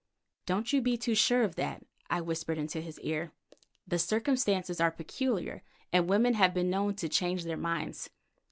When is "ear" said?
3.01-3.33